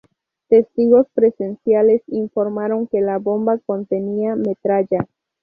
Testigos 0.47 1.05
presenciales 1.13 2.01
informaron 2.07 2.87
que 2.87 3.01
la 3.01 3.19
bomba 3.19 3.59
contenía 3.67 4.35
metralla. 4.35 5.07